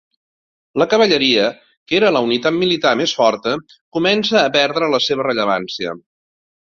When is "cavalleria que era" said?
0.93-2.09